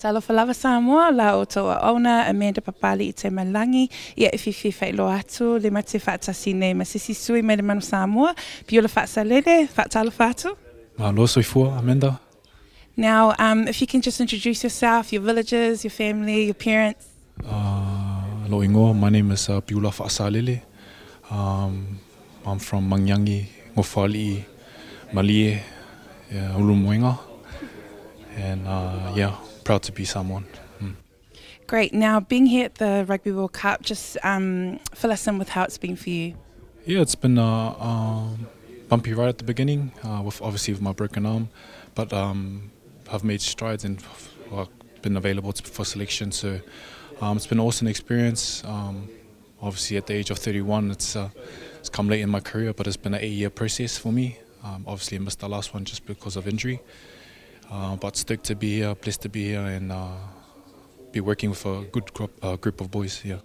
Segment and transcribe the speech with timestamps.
[0.00, 3.82] Talo Falava Samoa, la o toa ona, Amanda Papali i te malangi,
[4.16, 7.62] ia i whiwhi whai lo atu, le mate whaatasi nei, ma sisi sui me le
[7.62, 8.34] manu Samoa,
[8.66, 10.56] piola whaatsa lele, whaatalo whaatu.
[10.96, 12.18] Malo soi fua, Amanda.
[12.96, 17.06] Now, um, if you can just introduce yourself, your villages, your family, your parents.
[17.44, 20.62] Uh, lo ingo, my name is uh, Piula Fa'asalele.
[21.30, 22.00] Um,
[22.46, 23.44] I'm from Mangnyangi,
[23.76, 24.44] Ngofali,
[25.12, 25.60] Malie,
[26.32, 27.18] yeah, Ulumoinga.
[28.38, 29.34] And uh, yeah,
[29.70, 30.44] proud to be someone.
[30.82, 30.96] Mm.
[31.68, 31.94] Great.
[31.94, 35.62] Now, being here at the Rugby World Cup, just um, fill us in with how
[35.62, 36.34] it's been for you.
[36.86, 38.48] Yeah, it's been a um,
[38.88, 41.50] bumpy ride at the beginning, uh, with obviously with my broken arm,
[41.94, 42.72] but um,
[43.12, 44.02] I've made strides and
[44.50, 44.68] well,
[45.02, 46.32] been available to, for selection.
[46.32, 46.58] So
[47.20, 48.64] um, it's been an awesome experience.
[48.64, 49.08] Um,
[49.62, 51.28] obviously, at the age of 31, it's uh,
[51.78, 54.36] it's come late in my career, but it's been an eight-year process for me.
[54.64, 56.80] Um, obviously, I missed the last one just because of injury.
[57.70, 60.08] Uh, but stoked to be here, blessed to be here, and uh,
[61.12, 63.40] be working with a good group, uh, group of boys here.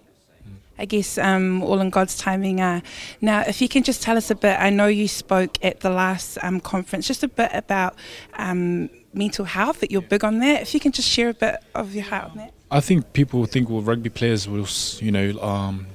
[0.78, 2.60] I guess um, all in God's timing.
[2.60, 2.80] Uh,
[3.20, 5.90] now, if you can just tell us a bit, I know you spoke at the
[5.90, 7.94] last um, conference, just a bit about
[8.34, 10.60] um, mental health, that you're big on that.
[10.60, 12.52] If you can just share a bit of your heart on that.
[12.70, 14.66] I think people think well, rugby players will,
[14.98, 15.86] you know, um,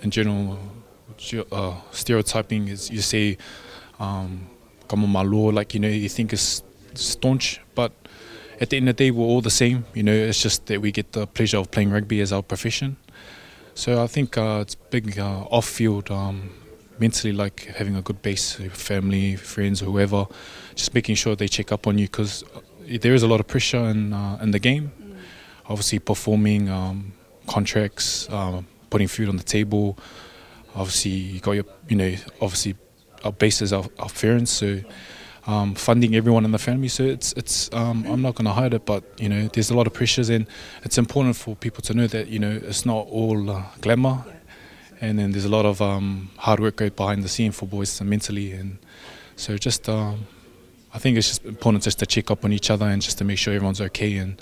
[0.00, 0.58] in general,
[1.52, 3.36] uh, stereotyping is you say,
[3.98, 4.48] um,
[4.90, 6.62] my malo, like, you know, you think it's
[6.94, 7.92] staunch, but
[8.60, 9.84] at the end of the day, we're all the same.
[9.94, 12.96] You know, it's just that we get the pleasure of playing rugby as our profession.
[13.74, 16.50] So I think uh, it's big uh, off-field, um,
[16.98, 20.26] mentally, like having a good base, family, friends, whoever,
[20.74, 22.60] just making sure they check up on you because uh,
[23.00, 24.92] there is a lot of pressure in uh, in the game.
[25.00, 25.16] Mm.
[25.66, 27.12] Obviously, performing, um,
[27.46, 29.98] contracts, um, putting food on the table.
[30.74, 32.76] Obviously, you got your, you know, obviously
[33.24, 34.80] our base is our, our parents, so
[35.50, 36.88] um, funding everyone in the family.
[36.88, 39.76] So it's it's um, I'm not going to hide it, but you know there's a
[39.76, 40.46] lot of pressures, and
[40.84, 44.24] it's important for people to know that you know it's not all uh, glamour,
[45.00, 48.00] and then there's a lot of um, hard work right behind the scene for boys
[48.00, 48.78] mentally, and
[49.34, 50.26] so just um,
[50.94, 53.24] I think it's just important just to check up on each other and just to
[53.24, 54.40] make sure everyone's okay and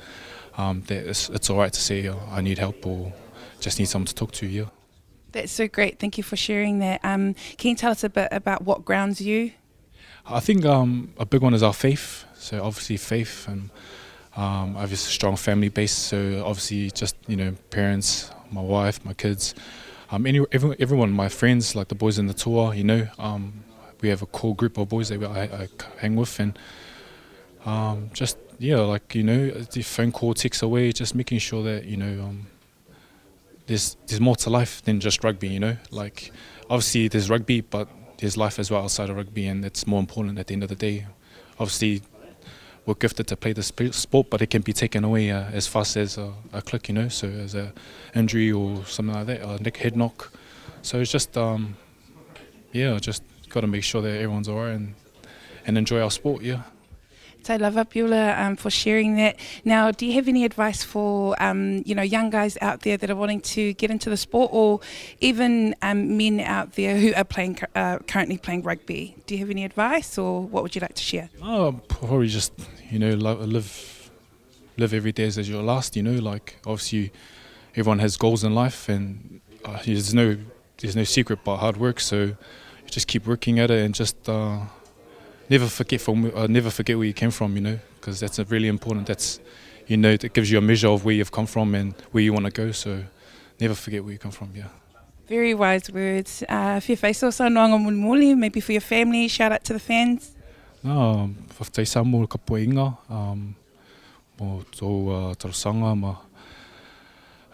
[0.59, 3.13] um, that it's, it's all right to say oh, I need help or
[3.61, 4.47] just need someone to talk to.
[4.47, 4.67] Yeah.
[5.33, 5.99] That's so great.
[5.99, 7.01] Thank you for sharing that.
[7.05, 9.53] Um, can you tell us a bit about what grounds you
[10.31, 12.25] I think um, a big one is our faith.
[12.35, 13.71] So obviously faith, and
[14.37, 15.93] um, I have a strong family base.
[15.93, 19.55] So obviously just you know parents, my wife, my kids,
[20.11, 22.75] um, any, everyone, everyone, my friends, like the boys in the tour.
[22.75, 23.65] You know, um,
[24.01, 25.69] we have a core group of boys that I, I
[25.99, 26.59] hang with, and
[27.65, 31.85] um, just yeah, like you know, the phone call takes away, just making sure that
[31.85, 32.25] you know.
[32.25, 32.47] Um,
[33.67, 35.77] there's there's more to life than just rugby, you know.
[35.91, 36.33] Like
[36.71, 37.87] obviously there's rugby, but
[38.21, 40.69] his life as well outside of rugby, and it's more important at the end of
[40.69, 41.07] the day.
[41.59, 42.03] Obviously,
[42.87, 45.97] we're gifted to play the sport, but it can be taken away uh, as fast
[45.97, 47.09] as a, a, click, you know.
[47.09, 47.73] So as a
[48.15, 50.33] injury or something like that, a neck head knock.
[50.83, 51.77] So it's just, um,
[52.73, 54.95] yeah, just got to make sure that everyone's alright and
[55.67, 56.63] and enjoy our sport, yeah.
[57.49, 59.37] I love Abula um, for sharing that.
[59.65, 63.11] Now, do you have any advice for um, you know young guys out there that
[63.11, 64.81] are wanting to get into the sport, or
[65.21, 69.17] even um, men out there who are playing uh, currently playing rugby?
[69.27, 71.31] Do you have any advice, or what would you like to share?
[71.43, 72.53] Oh, probably just
[72.91, 74.11] you know live
[74.77, 75.97] live every day as your last.
[75.97, 77.13] You know, like obviously
[77.75, 80.37] everyone has goals in life, and uh, there's no
[80.79, 82.01] there's no secret but hard work.
[82.01, 82.37] So
[82.87, 84.29] just keep working at it and just.
[84.29, 84.61] Uh,
[85.49, 87.55] never forget from uh, never forget where you came from.
[87.57, 89.07] You know, because that's really important.
[89.07, 89.41] That's
[89.87, 92.33] you know it gives you a measure of where you've come from and where you
[92.33, 92.73] want to go.
[92.73, 93.05] So
[93.61, 94.51] never forget where you come from.
[94.55, 94.69] Yeah.
[95.29, 96.43] Very wise words.
[96.49, 99.29] Uh, for your face also noanga mulimuli, maybe for your family.
[99.29, 100.35] Shout out to the fans.
[100.83, 102.97] No, whaftai sa mo ka poinga.
[103.11, 103.55] Um,
[104.39, 106.15] mo tō uh, tarasanga ma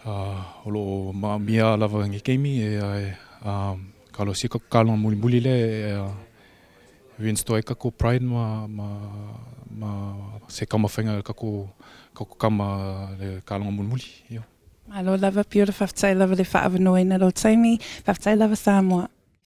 [0.05, 5.39] uh, olo ma mia lava ngi keimi e ai um, kalo sika kalo muli muli
[5.41, 6.13] le e, uh,
[7.17, 8.87] Vince toi kako pride ma ma
[9.71, 10.15] ma
[10.47, 11.67] se kama fenga kako
[12.13, 14.03] kako kama le kalanga mun muli.
[14.29, 14.43] Yeah.
[14.91, 19.09] I love a beautiful fafsai love the na lo taimi fafsai lava Samoa.